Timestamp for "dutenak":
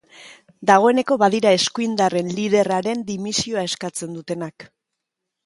4.19-4.69